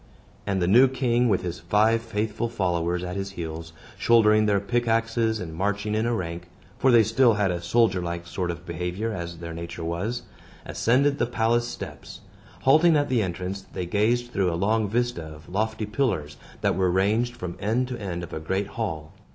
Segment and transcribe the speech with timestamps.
[0.47, 5.39] And the new king, with his five faithful followers at his heels, shouldering their pickaxes
[5.39, 9.13] and marching in a rank (for they still had a soldier like sort of behavior,
[9.13, 10.23] as their nature was),
[10.65, 12.21] ascended the palace steps.
[12.61, 16.89] Halting at the entrance, they gazed through a long vista of lofty pillars, that were
[16.89, 19.13] ranged from end to end of a great hall.